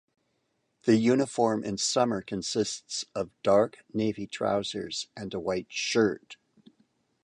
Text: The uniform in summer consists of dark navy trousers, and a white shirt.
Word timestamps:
The 0.85 0.95
uniform 0.97 1.63
in 1.63 1.77
summer 1.77 2.23
consists 2.23 3.05
of 3.13 3.29
dark 3.43 3.85
navy 3.93 4.25
trousers, 4.25 5.05
and 5.15 5.31
a 5.31 5.39
white 5.39 5.67
shirt. 5.71 6.37